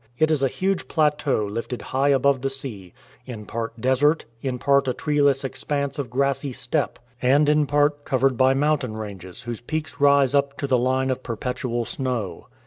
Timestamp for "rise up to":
10.01-10.65